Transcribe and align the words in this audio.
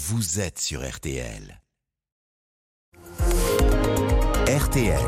vous 0.00 0.38
êtes 0.38 0.60
sur 0.60 0.88
RTL. 0.88 1.60
RTL. 4.46 5.00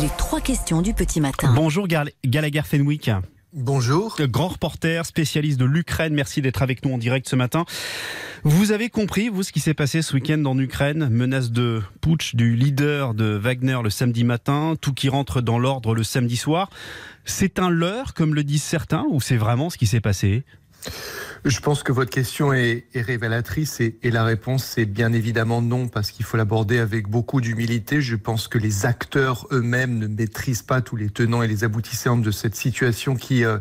Les 0.00 0.08
trois 0.16 0.40
questions 0.40 0.80
du 0.80 0.94
petit 0.94 1.20
matin. 1.20 1.52
Bonjour 1.54 1.86
Gal- 1.86 2.10
Gallagher 2.24 2.62
Fenwick, 2.64 3.10
Bonjour. 3.52 4.16
grand 4.22 4.48
reporter, 4.48 5.04
spécialiste 5.04 5.60
de 5.60 5.66
l'Ukraine. 5.66 6.14
Merci 6.14 6.40
d'être 6.40 6.62
avec 6.62 6.82
nous 6.82 6.94
en 6.94 6.98
direct 6.98 7.28
ce 7.28 7.36
matin. 7.36 7.66
Vous 8.42 8.72
avez 8.72 8.88
compris, 8.88 9.28
vous, 9.28 9.42
ce 9.42 9.52
qui 9.52 9.60
s'est 9.60 9.74
passé 9.74 10.00
ce 10.00 10.14
week-end 10.14 10.42
en 10.46 10.58
Ukraine? 10.58 11.10
Menace 11.10 11.50
de 11.50 11.82
putsch 12.00 12.34
du 12.36 12.56
leader 12.56 13.12
de 13.12 13.26
Wagner 13.36 13.80
le 13.84 13.90
samedi 13.90 14.24
matin, 14.24 14.76
tout 14.80 14.94
qui 14.94 15.10
rentre 15.10 15.42
dans 15.42 15.58
l'ordre 15.58 15.94
le 15.94 16.04
samedi 16.04 16.38
soir. 16.38 16.70
C'est 17.26 17.58
un 17.58 17.68
leurre, 17.68 18.14
comme 18.14 18.34
le 18.34 18.44
disent 18.44 18.62
certains, 18.62 19.04
ou 19.10 19.20
c'est 19.20 19.36
vraiment 19.36 19.68
ce 19.68 19.76
qui 19.76 19.86
s'est 19.86 20.00
passé? 20.00 20.42
Je 21.46 21.58
pense 21.60 21.82
que 21.82 21.90
votre 21.90 22.10
question 22.10 22.52
est, 22.52 22.84
révélatrice 22.94 23.80
et, 23.80 23.96
la 24.10 24.24
réponse 24.24 24.64
c'est 24.64 24.84
bien 24.84 25.12
évidemment 25.12 25.62
non 25.62 25.88
parce 25.88 26.10
qu'il 26.10 26.24
faut 26.26 26.36
l'aborder 26.36 26.78
avec 26.78 27.08
beaucoup 27.08 27.40
d'humilité. 27.40 28.02
Je 28.02 28.16
pense 28.16 28.46
que 28.46 28.58
les 28.58 28.84
acteurs 28.84 29.46
eux-mêmes 29.50 29.98
ne 29.98 30.06
maîtrisent 30.06 30.62
pas 30.62 30.82
tous 30.82 30.96
les 30.96 31.08
tenants 31.08 31.42
et 31.42 31.48
les 31.48 31.64
aboutissants 31.64 32.18
de 32.18 32.30
cette 32.30 32.56
situation 32.56 33.14
qui 33.14 33.44
euh, 33.44 33.58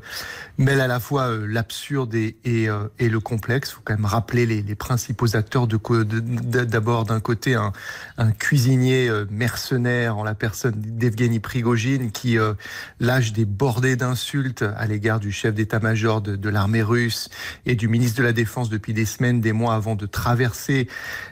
mêle 0.57 0.81
à 0.81 0.87
la 0.87 0.99
fois 0.99 1.29
euh, 1.29 1.47
l'absurde 1.47 2.13
euh, 2.15 2.87
et 2.99 3.09
le 3.09 3.20
complexe. 3.21 3.70
Il 3.70 3.73
faut 3.75 3.81
quand 3.85 3.93
même 3.93 4.05
rappeler 4.05 4.45
les, 4.45 4.75
principaux 4.75 5.35
acteurs 5.35 5.67
de 5.67 5.77
d'abord 6.63 7.05
d'un 7.05 7.20
côté 7.20 7.55
un, 7.55 7.71
cuisinier 8.31 9.09
mercenaire 9.29 10.17
en 10.17 10.23
la 10.23 10.35
personne 10.35 10.75
d'Evgeny 10.77 11.39
Prigogine 11.39 12.11
qui 12.11 12.37
lâche 12.99 13.34
des 13.34 13.45
bordées 13.45 13.95
d'insultes 13.95 14.63
à 14.63 14.85
l'égard 14.85 15.20
du 15.20 15.31
chef 15.31 15.53
d'état-major 15.53 16.21
de 16.21 16.49
l'armée 16.49 16.81
russe 16.81 17.29
et 17.69 17.75
du 17.75 17.87
ministre 17.87 18.17
de 18.17 18.23
la 18.23 18.33
Défense 18.33 18.69
depuis 18.69 18.93
des 18.93 19.05
semaines, 19.05 19.41
des 19.41 19.53
mois 19.53 19.75
avant 19.75 19.95
de 19.95 20.07
traverser 20.07 20.87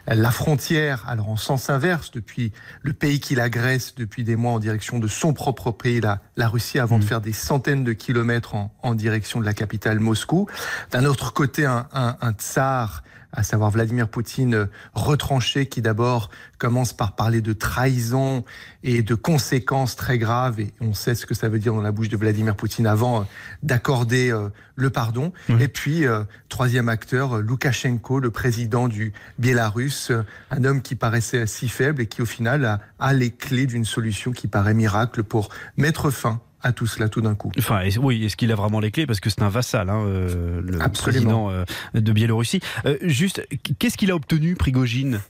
la 0.06 0.30
frontière, 0.30 1.04
alors 1.08 1.30
en 1.30 1.36
sens 1.36 1.72
inverse, 1.72 2.12
depuis 2.12 2.52
le 2.84 2.94
pays 2.94 3.20
qui 3.20 3.34
l'agresse 3.34 3.96
depuis 3.96 4.24
des 4.24 4.36
mois 4.36 4.52
en 4.52 4.60
direction 4.60 5.00
de 5.00 5.08
son 5.08 5.34
propre 5.34 5.72
pays, 5.72 6.00
la, 6.00 6.22
la 6.36 6.48
Russie, 6.48 6.78
avant 6.78 7.00
de 7.00 7.04
faire 7.04 7.22
des 7.22 7.34
centaines 7.34 7.84
de 7.84 7.92
kilomètres 7.92 8.54
en, 8.54 8.72
en 8.84 8.94
direction 8.94 9.40
de 9.40 9.46
la 9.46 9.56
capitale 9.56 10.00
Moscou. 10.00 10.48
D'un 10.92 11.06
autre 11.06 11.34
côté, 11.34 11.66
un, 11.66 11.88
un, 11.92 12.18
un 12.22 12.32
tsar 12.34 13.02
à 13.38 13.44
savoir 13.44 13.70
Vladimir 13.70 14.10
Poutine 14.10 14.56
euh, 14.56 14.66
retranché, 14.96 15.68
qui 15.68 15.84
d'abord 15.84 16.32
commence 16.58 16.92
par 16.92 17.16
parler 17.16 17.40
de 17.40 17.54
trahison 17.54 18.44
et 18.84 19.04
de 19.04 19.14
conséquences 19.14 19.96
très 19.96 20.18
graves, 20.18 20.60
et 20.60 20.74
on 20.82 20.96
sait 20.96 21.14
ce 21.14 21.28
que 21.28 21.36
ça 21.36 21.48
veut 21.48 21.60
dire 21.60 21.74
dans 21.74 21.82
la 21.82 21.92
bouche 21.92 22.10
de 22.10 22.18
Vladimir 22.18 22.56
Poutine 22.56 22.88
avant 22.88 23.22
euh, 23.22 23.24
d'accorder 23.62 24.32
euh, 24.32 24.50
le 24.76 24.90
pardon. 24.90 25.32
Et 25.60 25.68
puis, 25.68 26.06
troisième 26.50 26.88
acteur, 26.88 27.38
Loukachenko, 27.42 28.20
le 28.20 28.30
président 28.30 28.88
du 28.88 29.12
Biélarus, 29.40 30.12
un 30.52 30.64
homme 30.66 30.84
qui 30.84 30.94
paraissait 30.94 31.48
si 31.48 31.68
faible 31.68 32.04
et 32.04 32.06
qui 32.06 32.22
au 32.22 32.28
final 32.28 32.64
a, 32.64 32.80
a 33.00 33.12
les 33.14 33.32
clés 33.32 33.66
d'une 33.66 33.86
solution 33.86 34.32
qui 34.34 34.48
paraît 34.48 34.76
miracle 34.76 35.24
pour 35.24 35.50
mettre 35.78 36.12
fin 36.12 36.42
à 36.64 36.72
tout 36.72 36.88
cela 36.88 37.10
tout 37.10 37.22
d'un 37.22 37.36
coup. 37.36 37.52
Enfin, 37.58 37.82
oui, 38.02 38.26
est-ce 38.26 38.36
qu'il 38.36 38.52
a 38.52 38.56
vraiment 38.56 38.80
les 38.80 38.92
clés? 38.92 39.06
Parce 39.06 39.20
que 39.20 39.30
c'est 39.30 39.42
un 39.42 39.50
vassal, 39.50 39.90
hein, 39.90 40.04
euh, 40.06 40.62
le 40.62 40.82
Absolument. 40.82 41.48
président 41.48 41.52
euh, 41.52 41.66
de 41.94 42.12
Biélorussie. 42.12 42.60
Euh, 42.86 42.98
juste, 43.04 43.46
qu'est-ce 43.80 43.98
qu'il 43.98 44.12
a 44.12 44.16
obtenu, 44.16 44.56
Prigogine? 44.56 45.22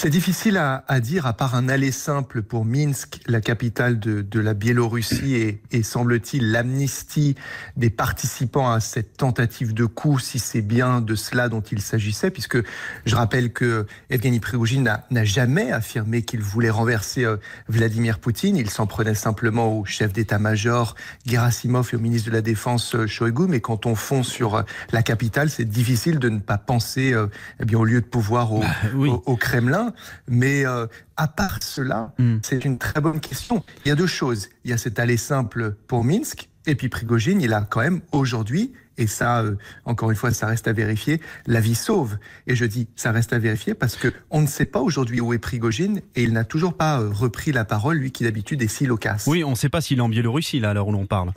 C'est 0.00 0.10
difficile 0.10 0.58
à, 0.58 0.84
à 0.86 1.00
dire, 1.00 1.26
à 1.26 1.32
part 1.32 1.56
un 1.56 1.68
aller 1.68 1.90
simple 1.90 2.42
pour 2.42 2.64
Minsk, 2.64 3.18
la 3.26 3.40
capitale 3.40 3.98
de, 3.98 4.22
de 4.22 4.38
la 4.38 4.54
Biélorussie, 4.54 5.34
et, 5.34 5.60
et 5.72 5.82
semble-t-il 5.82 6.52
l'amnistie 6.52 7.34
des 7.76 7.90
participants 7.90 8.70
à 8.70 8.78
cette 8.78 9.16
tentative 9.16 9.74
de 9.74 9.86
coup, 9.86 10.20
si 10.20 10.38
c'est 10.38 10.60
bien 10.62 11.00
de 11.00 11.16
cela 11.16 11.48
dont 11.48 11.62
il 11.62 11.82
s'agissait, 11.82 12.30
puisque 12.30 12.58
je 13.06 13.16
rappelle 13.16 13.52
que 13.52 13.86
Evgeny 14.08 14.38
Prigogine 14.38 14.84
n'a- 15.10 15.24
jamais 15.24 15.72
affirmé 15.72 16.22
qu'il 16.22 16.42
voulait 16.42 16.70
renverser 16.70 17.24
euh, 17.24 17.36
Vladimir 17.68 18.20
Poutine. 18.20 18.56
Il 18.56 18.70
s'en 18.70 18.86
prenait 18.86 19.16
simplement 19.16 19.76
au 19.80 19.84
chef 19.84 20.12
d'état-major 20.12 20.94
Gerasimov 21.26 21.90
et 21.92 21.96
au 21.96 21.98
ministre 21.98 22.28
de 22.28 22.34
la 22.34 22.40
Défense 22.40 22.94
euh, 22.94 23.08
Shoigu. 23.08 23.48
Mais 23.48 23.60
quand 23.60 23.84
on 23.84 23.96
fond 23.96 24.22
sur 24.22 24.54
euh, 24.54 24.62
la 24.92 25.02
capitale, 25.02 25.50
c'est 25.50 25.64
difficile 25.64 26.20
de 26.20 26.28
ne 26.28 26.38
pas 26.38 26.56
penser 26.56 27.16
eh 27.60 27.64
bien, 27.64 27.80
au 27.80 27.84
lieu 27.84 28.00
de 28.00 28.06
pouvoir 28.06 28.52
au, 28.52 28.62
oui. 28.94 29.08
au, 29.08 29.24
au 29.26 29.36
Kremlin. 29.36 29.87
Mais 30.28 30.66
euh, 30.66 30.86
à 31.16 31.28
part 31.28 31.58
cela, 31.62 32.12
Hmm. 32.18 32.38
c'est 32.42 32.64
une 32.64 32.78
très 32.78 33.00
bonne 33.00 33.20
question. 33.20 33.64
Il 33.84 33.88
y 33.88 33.92
a 33.92 33.94
deux 33.94 34.06
choses. 34.06 34.48
Il 34.64 34.70
y 34.70 34.74
a 34.74 34.78
cet 34.78 34.98
aller 34.98 35.16
simple 35.16 35.76
pour 35.86 36.04
Minsk, 36.04 36.48
et 36.66 36.74
puis 36.74 36.88
Prigogine, 36.88 37.40
il 37.40 37.52
a 37.52 37.62
quand 37.62 37.80
même 37.80 38.00
aujourd'hui, 38.12 38.72
et 38.98 39.06
ça, 39.06 39.40
euh, 39.42 39.54
encore 39.84 40.10
une 40.10 40.16
fois, 40.16 40.32
ça 40.32 40.46
reste 40.48 40.66
à 40.68 40.72
vérifier, 40.72 41.20
la 41.46 41.60
vie 41.60 41.74
sauve. 41.76 42.18
Et 42.46 42.56
je 42.56 42.64
dis, 42.64 42.88
ça 42.96 43.12
reste 43.12 43.32
à 43.32 43.38
vérifier 43.38 43.74
parce 43.74 43.94
que 43.96 44.12
on 44.30 44.40
ne 44.42 44.46
sait 44.48 44.64
pas 44.66 44.80
aujourd'hui 44.80 45.20
où 45.20 45.32
est 45.32 45.38
Prigogine, 45.38 46.00
et 46.16 46.24
il 46.24 46.32
n'a 46.32 46.44
toujours 46.44 46.74
pas 46.76 47.00
euh, 47.00 47.10
repris 47.10 47.52
la 47.52 47.64
parole, 47.64 47.96
lui 47.98 48.10
qui 48.10 48.24
d'habitude 48.24 48.60
est 48.62 48.68
si 48.68 48.86
loquace. 48.86 49.26
Oui, 49.26 49.44
on 49.44 49.50
ne 49.50 49.54
sait 49.56 49.68
pas 49.68 49.80
s'il 49.80 49.98
est 49.98 50.02
en 50.02 50.08
Biélorussie, 50.08 50.58
là, 50.60 50.70
à 50.70 50.74
l'heure 50.74 50.88
où 50.88 50.92
l'on 50.92 51.06
parle. 51.06 51.32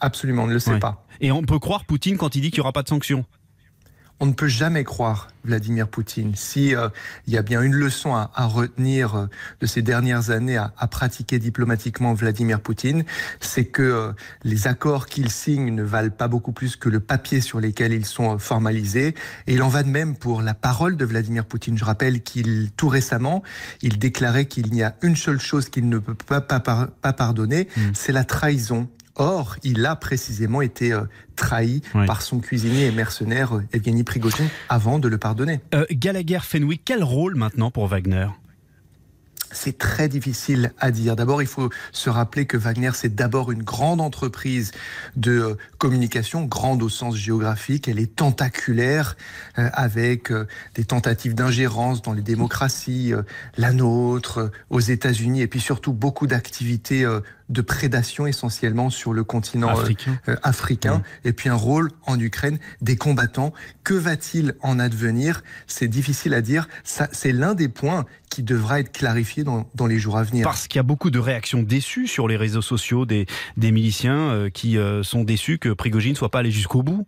Absolument, 0.00 0.44
on 0.44 0.46
ne 0.46 0.52
le 0.54 0.58
sait 0.58 0.72
Ouais. 0.72 0.78
pas. 0.80 1.06
Et 1.20 1.30
on 1.30 1.42
peut 1.42 1.58
croire 1.58 1.84
Poutine 1.84 2.16
quand 2.16 2.34
il 2.34 2.40
dit 2.40 2.50
qu'il 2.50 2.58
n'y 2.58 2.62
aura 2.62 2.72
pas 2.72 2.82
de 2.82 2.88
sanctions. 2.88 3.24
On 4.20 4.26
ne 4.26 4.32
peut 4.32 4.46
jamais 4.48 4.84
croire 4.84 5.28
Vladimir 5.44 5.88
Poutine. 5.88 6.34
Si 6.36 6.74
euh, 6.74 6.88
il 7.26 7.34
y 7.34 7.36
a 7.36 7.42
bien 7.42 7.60
une 7.62 7.74
leçon 7.74 8.14
à, 8.14 8.30
à 8.34 8.46
retenir 8.46 9.16
euh, 9.16 9.26
de 9.60 9.66
ces 9.66 9.82
dernières 9.82 10.30
années 10.30 10.56
à, 10.56 10.72
à 10.78 10.86
pratiquer 10.86 11.38
diplomatiquement 11.40 12.14
Vladimir 12.14 12.60
Poutine, 12.60 13.04
c'est 13.40 13.64
que 13.66 13.82
euh, 13.82 14.12
les 14.44 14.66
accords 14.68 15.06
qu'il 15.06 15.30
signe 15.30 15.74
ne 15.74 15.82
valent 15.82 16.12
pas 16.16 16.28
beaucoup 16.28 16.52
plus 16.52 16.76
que 16.76 16.88
le 16.88 17.00
papier 17.00 17.40
sur 17.40 17.60
lesquels 17.60 17.92
ils 17.92 18.06
sont 18.06 18.34
euh, 18.36 18.38
formalisés. 18.38 19.14
Et 19.48 19.54
il 19.54 19.62
en 19.62 19.68
va 19.68 19.82
de 19.82 19.90
même 19.90 20.16
pour 20.16 20.42
la 20.42 20.54
parole 20.54 20.96
de 20.96 21.04
Vladimir 21.04 21.44
Poutine. 21.44 21.76
Je 21.76 21.84
rappelle 21.84 22.22
qu'il 22.22 22.70
tout 22.76 22.88
récemment, 22.88 23.42
il 23.82 23.98
déclarait 23.98 24.46
qu'il 24.46 24.70
n'y 24.70 24.82
a 24.84 24.94
une 25.02 25.16
seule 25.16 25.40
chose 25.40 25.68
qu'il 25.68 25.88
ne 25.88 25.98
peut 25.98 26.14
pas, 26.14 26.40
pas, 26.40 26.60
par- 26.60 26.88
pas 26.88 27.12
pardonner, 27.12 27.68
Mm. 27.76 27.80
c'est 27.94 28.12
la 28.12 28.24
trahison. 28.24 28.88
Or, 29.16 29.56
il 29.62 29.86
a 29.86 29.94
précisément 29.96 30.60
été 30.60 30.92
euh, 30.92 31.02
trahi 31.36 31.82
Oui. 31.94 32.06
par 32.06 32.22
son 32.22 32.40
cuisinier 32.40 32.86
et 32.86 32.90
mercenaire 32.90 33.56
euh, 33.56 33.62
Evgeny 33.72 34.02
Prigogine 34.02 34.48
avant 34.68 34.98
de 34.98 35.08
le 35.08 35.18
pardonner. 35.18 35.60
Euh, 35.74 35.84
Gallagher 35.90 36.40
Fenwick, 36.42 36.82
quel 36.84 37.04
rôle 37.04 37.36
maintenant 37.36 37.70
pour 37.70 37.86
Wagner? 37.86 38.26
C'est 39.52 39.78
très 39.78 40.08
difficile 40.08 40.72
à 40.80 40.90
dire. 40.90 41.14
D'abord, 41.14 41.40
il 41.40 41.46
faut 41.46 41.70
se 41.92 42.10
rappeler 42.10 42.44
que 42.44 42.56
Wagner, 42.56 42.90
c'est 42.94 43.14
d'abord 43.14 43.52
une 43.52 43.62
grande 43.62 44.00
entreprise 44.00 44.72
de 45.14 45.30
euh, 45.30 45.54
communication, 45.78 46.42
grande 46.44 46.82
au 46.82 46.88
sens 46.88 47.14
géographique. 47.14 47.86
Elle 47.86 48.00
est 48.00 48.16
tentaculaire 48.16 49.16
euh, 49.60 49.70
avec 49.72 50.32
euh, 50.32 50.48
des 50.74 50.84
tentatives 50.84 51.36
d'ingérence 51.36 52.02
dans 52.02 52.14
les 52.14 52.22
démocraties, 52.22 53.12
euh, 53.14 53.22
la 53.56 53.72
nôtre, 53.72 54.50
aux 54.70 54.80
États-Unis, 54.80 55.42
et 55.42 55.46
puis 55.46 55.60
surtout 55.60 55.92
beaucoup 55.92 56.26
d'activités 56.26 57.06
de 57.48 57.60
prédation 57.60 58.26
essentiellement 58.26 58.90
sur 58.90 59.12
le 59.12 59.24
continent 59.24 59.68
euh, 59.68 59.72
africain 59.72 60.18
euh, 60.28 60.36
africain, 60.42 61.02
et 61.24 61.32
puis 61.32 61.48
un 61.48 61.54
rôle 61.54 61.90
en 62.06 62.18
Ukraine 62.18 62.58
des 62.80 62.96
combattants. 62.96 63.52
Que 63.82 63.94
va-t-il 63.94 64.54
en 64.62 64.78
advenir? 64.78 65.42
C'est 65.66 65.88
difficile 65.88 66.34
à 66.34 66.40
dire. 66.40 66.68
Ça, 66.84 67.08
c'est 67.12 67.32
l'un 67.32 67.54
des 67.54 67.68
points 67.68 68.06
qui 68.30 68.42
devra 68.42 68.80
être 68.80 68.92
clarifié 68.92 69.44
dans, 69.44 69.68
dans 69.74 69.86
les 69.86 69.98
jours 69.98 70.16
à 70.16 70.22
venir. 70.22 70.44
Parce 70.44 70.66
qu'il 70.66 70.78
y 70.78 70.80
a 70.80 70.84
beaucoup 70.84 71.10
de 71.10 71.18
réactions 71.18 71.62
déçues 71.62 72.08
sur 72.08 72.26
les 72.26 72.36
réseaux 72.36 72.62
sociaux 72.62 73.06
des, 73.06 73.26
des 73.56 73.70
miliciens 73.70 74.30
euh, 74.30 74.50
qui 74.50 74.76
euh, 74.76 75.02
sont 75.02 75.22
déçus 75.22 75.58
que 75.58 75.68
Prigogine 75.68 76.16
soit 76.16 76.30
pas 76.30 76.40
allé 76.40 76.50
jusqu'au 76.50 76.82
bout. 76.82 77.06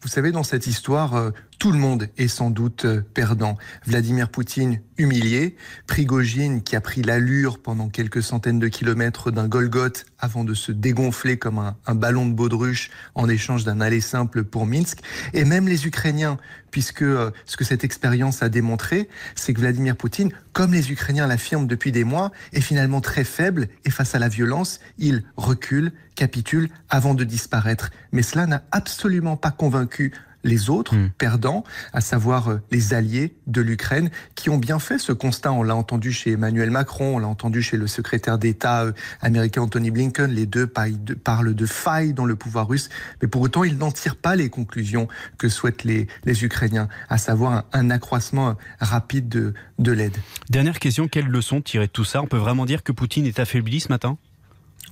Vous 0.00 0.08
savez, 0.08 0.30
dans 0.30 0.44
cette 0.44 0.66
histoire, 0.66 1.32
tout 1.58 1.72
le 1.72 1.78
monde 1.78 2.08
est 2.18 2.28
sans 2.28 2.50
doute 2.50 2.84
euh, 2.84 3.02
perdant. 3.14 3.56
Vladimir 3.86 4.28
Poutine 4.28 4.80
humilié, 4.98 5.56
Prigogine 5.86 6.62
qui 6.62 6.76
a 6.76 6.80
pris 6.80 7.02
l'allure 7.02 7.58
pendant 7.58 7.88
quelques 7.88 8.22
centaines 8.22 8.58
de 8.58 8.68
kilomètres 8.68 9.30
d'un 9.30 9.48
Golgoth 9.48 10.06
avant 10.18 10.44
de 10.44 10.54
se 10.54 10.72
dégonfler 10.72 11.38
comme 11.38 11.58
un, 11.58 11.94
ballon 11.94 12.26
de 12.26 12.34
baudruche 12.34 12.90
en 13.14 13.28
échange 13.28 13.64
d'un 13.64 13.80
aller 13.80 14.00
simple 14.00 14.44
pour 14.44 14.66
Minsk, 14.66 15.00
et 15.32 15.44
même 15.44 15.68
les 15.68 15.86
Ukrainiens, 15.86 16.38
puisque 16.70 17.02
euh, 17.02 17.30
ce 17.46 17.56
que 17.56 17.64
cette 17.64 17.84
expérience 17.84 18.42
a 18.42 18.48
démontré, 18.48 19.08
c'est 19.34 19.54
que 19.54 19.60
Vladimir 19.60 19.96
Poutine, 19.96 20.32
comme 20.52 20.72
les 20.72 20.92
Ukrainiens 20.92 21.26
l'affirment 21.26 21.66
depuis 21.66 21.92
des 21.92 22.04
mois, 22.04 22.32
est 22.52 22.60
finalement 22.60 23.00
très 23.00 23.24
faible 23.24 23.68
et 23.84 23.90
face 23.90 24.14
à 24.14 24.18
la 24.18 24.28
violence, 24.28 24.80
il 24.98 25.24
recule, 25.36 25.92
capitule 26.14 26.68
avant 26.88 27.14
de 27.14 27.24
disparaître. 27.24 27.90
Mais 28.12 28.22
cela 28.22 28.46
n'a 28.46 28.62
absolument 28.72 29.36
pas 29.36 29.50
convaincu 29.50 30.12
les 30.44 30.70
autres 30.70 30.94
Mm. 30.94 31.10
perdants, 31.18 31.64
à 31.92 32.00
savoir 32.00 32.50
euh, 32.50 32.60
les 32.70 32.94
alliés 32.94 33.34
de 33.46 33.60
l'Ukraine, 33.60 34.10
qui 34.34 34.50
ont 34.50 34.58
bien 34.58 34.78
fait 34.78 34.98
ce 34.98 35.12
constat. 35.12 35.52
On 35.52 35.62
l'a 35.62 35.74
entendu 35.74 36.12
chez 36.12 36.32
Emmanuel 36.32 36.70
Macron, 36.70 37.16
on 37.16 37.18
l'a 37.18 37.26
entendu 37.26 37.62
chez 37.62 37.76
le 37.76 37.86
secrétaire 37.86 38.38
d'État 38.38 38.84
euh, 38.84 38.92
américain 39.20 39.62
Anthony 39.62 39.90
Blinken. 39.90 40.30
Les 40.30 40.46
deux 40.46 40.66
parlent 40.66 41.54
de 41.54 41.66
failles 41.66 42.12
dans 42.12 42.24
le 42.26 42.36
pouvoir 42.36 42.68
russe, 42.68 42.88
mais 43.20 43.28
pour 43.28 43.42
autant, 43.42 43.64
ils 43.64 43.76
n'en 43.76 43.90
tirent 43.90 44.16
pas 44.16 44.36
les 44.36 44.48
conclusions 44.48 45.08
que 45.38 45.48
souhaitent 45.48 45.84
les, 45.84 46.06
les 46.24 46.44
Ukrainiens, 46.44 46.88
à 47.08 47.18
savoir 47.18 47.52
un, 47.52 47.64
un 47.72 47.90
accroissement 47.90 48.56
rapide 48.80 49.28
de, 49.28 49.54
de 49.78 49.92
l'aide. 49.92 50.16
Dernière 50.50 50.78
question, 50.78 51.08
quelle 51.08 51.26
leçon 51.26 51.60
tirer 51.60 51.86
de 51.86 51.92
tout 51.92 52.04
ça? 52.04 52.22
On 52.22 52.26
peut 52.26 52.36
vraiment 52.36 52.66
dire 52.66 52.82
que 52.82 52.92
Poutine 52.92 53.26
est 53.26 53.38
affaibli 53.40 53.80
ce 53.80 53.88
matin? 53.88 54.18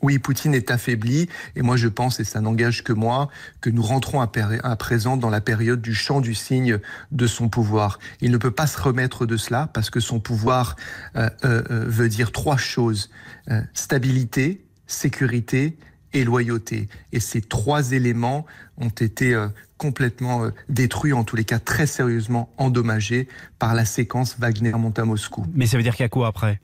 Oui, 0.04 0.18
Poutine 0.18 0.54
est 0.54 0.70
affaibli 0.70 1.30
et 1.56 1.62
moi 1.62 1.78
je 1.78 1.88
pense, 1.88 2.20
et 2.20 2.24
ça 2.24 2.42
n'engage 2.42 2.84
que 2.84 2.92
moi, 2.92 3.30
que 3.62 3.70
nous 3.70 3.80
rentrons 3.80 4.20
à, 4.20 4.26
présent 4.76 5.16
dans 5.16 5.30
la 5.30 5.40
période 5.40 5.80
du 5.80 5.94
champ 5.94 6.20
du 6.20 6.34
signe 6.34 6.78
de 7.10 7.26
son 7.26 7.48
pouvoir. 7.48 7.98
Il 8.20 8.30
ne 8.30 8.36
peut 8.36 8.50
pas 8.50 8.66
se 8.66 8.78
remettre 8.78 9.24
de 9.24 9.38
cela 9.38 9.70
parce 9.72 9.88
que 9.88 10.00
son 10.00 10.20
pouvoir 10.20 10.76
euh, 11.16 11.30
euh, 11.46 11.62
euh, 11.70 11.84
veut 11.88 12.10
dire 12.10 12.32
trois 12.32 12.58
choses. 12.58 13.10
stabilité, 13.72 14.62
sécurité 14.86 15.78
et 16.12 16.22
loyauté. 16.22 16.90
Et 17.12 17.20
ces 17.20 17.40
trois 17.40 17.92
éléments 17.92 18.44
ont 18.76 18.90
été 18.90 19.34
complètement 19.78 20.50
détruits, 20.68 21.14
en 21.14 21.24
tous 21.24 21.36
les 21.36 21.44
cas 21.44 21.60
très 21.60 21.86
sérieusement 21.86 22.50
endommagés 22.58 23.26
par 23.58 23.74
la 23.74 23.86
séquence 23.86 24.38
Wagner 24.38 24.72
monte 24.72 24.98
à 24.98 25.06
Moscou. 25.06 25.46
Mais 25.54 25.66
ça 25.66 25.78
veut 25.78 25.82
dire 25.82 25.94
qu'il 25.96 26.04
y 26.04 26.06
a 26.06 26.10
quoi 26.10 26.28
après? 26.28 26.60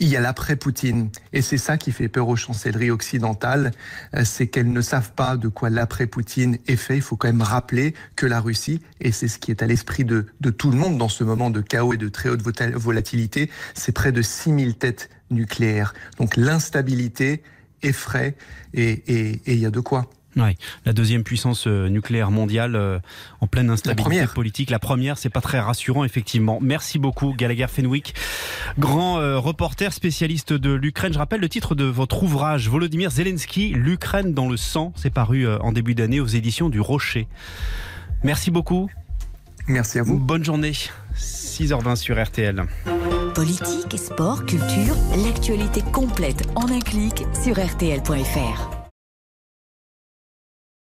Il 0.00 0.08
y 0.08 0.16
a 0.16 0.20
l'après-Poutine. 0.20 1.10
Et 1.32 1.42
c'est 1.42 1.58
ça 1.58 1.76
qui 1.76 1.92
fait 1.92 2.08
peur 2.08 2.28
aux 2.28 2.36
chancelleries 2.36 2.90
occidentales, 2.90 3.72
euh, 4.14 4.24
c'est 4.24 4.46
qu'elles 4.46 4.72
ne 4.72 4.80
savent 4.80 5.12
pas 5.12 5.36
de 5.36 5.48
quoi 5.48 5.70
l'après-Poutine 5.70 6.58
est 6.66 6.76
fait. 6.76 6.96
Il 6.96 7.02
faut 7.02 7.16
quand 7.16 7.28
même 7.28 7.42
rappeler 7.42 7.94
que 8.16 8.26
la 8.26 8.40
Russie, 8.40 8.80
et 9.00 9.12
c'est 9.12 9.28
ce 9.28 9.38
qui 9.38 9.50
est 9.50 9.62
à 9.62 9.66
l'esprit 9.66 10.04
de, 10.04 10.26
tout 10.56 10.70
le 10.70 10.76
monde 10.76 10.98
dans 10.98 11.08
ce 11.08 11.24
moment 11.24 11.50
de 11.50 11.60
chaos 11.60 11.92
et 11.92 11.96
de 11.96 12.08
très 12.08 12.28
haute 12.28 12.42
volatilité, 12.42 13.50
c'est 13.74 13.92
près 13.92 14.12
de 14.12 14.22
6000 14.22 14.76
têtes 14.76 15.10
nucléaires. 15.30 15.94
Donc 16.18 16.36
l'instabilité 16.36 17.42
effraie 17.82 18.36
et 18.72 19.40
il 19.46 19.58
y 19.58 19.66
a 19.66 19.70
de 19.70 19.80
quoi. 19.80 20.10
Ouais, 20.36 20.56
la 20.84 20.92
deuxième 20.92 21.22
puissance 21.22 21.66
euh, 21.66 21.88
nucléaire 21.88 22.30
mondiale 22.30 22.74
euh, 22.74 22.98
en 23.40 23.46
pleine 23.46 23.70
instabilité 23.70 24.26
politique. 24.26 24.70
La 24.70 24.80
première, 24.80 25.16
c'est 25.16 25.30
pas 25.30 25.40
très 25.40 25.60
rassurant 25.60 26.04
effectivement. 26.04 26.58
Merci 26.60 26.98
beaucoup 26.98 27.34
Gallagher 27.34 27.66
Fenwick, 27.68 28.14
grand 28.78 29.18
euh, 29.18 29.38
reporter 29.38 29.92
spécialiste 29.92 30.52
de 30.52 30.72
l'Ukraine. 30.72 31.12
Je 31.12 31.18
rappelle 31.18 31.40
le 31.40 31.48
titre 31.48 31.74
de 31.74 31.84
votre 31.84 32.24
ouvrage 32.24 32.68
Volodymyr 32.68 33.10
Zelensky, 33.10 33.70
l'Ukraine 33.70 34.34
dans 34.34 34.48
le 34.48 34.56
sang. 34.56 34.92
C'est 34.96 35.12
paru 35.12 35.46
en 35.46 35.72
début 35.72 35.94
d'année 35.94 36.20
aux 36.20 36.26
éditions 36.26 36.68
du 36.68 36.80
Rocher. 36.80 37.28
Merci 38.24 38.50
beaucoup. 38.50 38.90
Merci 39.68 39.98
à 39.98 40.02
vous. 40.02 40.18
Bonne 40.18 40.44
journée. 40.44 40.72
6h20 41.16 41.96
sur 41.96 42.22
RTL. 42.22 42.64
Politique, 43.34 43.96
sport, 43.98 44.44
culture, 44.44 44.96
l'actualité 45.24 45.82
complète 45.92 46.42
en 46.56 46.68
un 46.68 46.80
clic 46.80 47.24
sur 47.42 47.56
rtl.fr. 47.56 48.73